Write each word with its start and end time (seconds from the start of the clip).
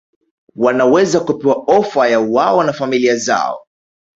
wanaweza 0.55 1.19
kupewa 1.19 1.55
ofa 1.55 2.07
yawao 2.09 2.63
na 2.63 2.73
familia 2.73 3.15
zao 3.15 3.67